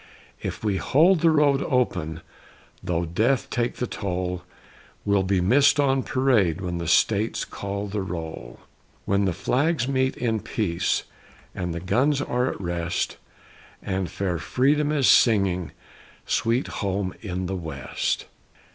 [0.41, 2.21] If we hold the road open,
[2.83, 4.41] though Death take the toll,
[5.05, 8.59] We'll be missed on parade when the States call the roll
[9.05, 11.03] When the flags meet in peace
[11.53, 13.17] and the guns are at rest,
[13.83, 15.71] And fair Freedom is singing
[16.25, 18.25] Sweet Home in the West.